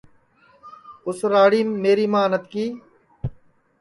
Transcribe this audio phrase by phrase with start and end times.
[1.07, 2.65] اُس راڑیم میری ماں نتکی